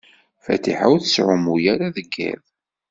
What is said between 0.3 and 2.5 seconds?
Fatiḥa ur tettɛumu ara deg yiḍ.